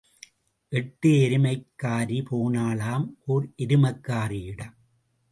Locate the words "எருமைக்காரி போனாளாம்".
1.09-3.05